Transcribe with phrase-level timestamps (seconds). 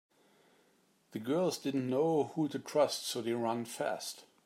[1.11, 4.25] The girls didn’t know who to trust so they ran fast.